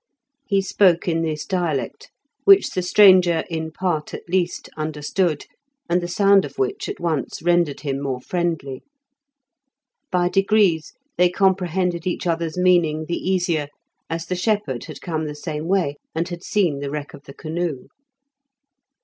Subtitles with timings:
[0.47, 2.09] He spoke in this dialect,
[2.43, 5.45] which the stranger in part at least understood,
[5.87, 8.81] and the sound of which at once rendered him more friendly.
[10.09, 13.67] By degrees they comprehended each other's meaning the easier,
[14.09, 17.33] as the shepherd had come the same way and had seen the wreck of the
[17.35, 17.85] canoe.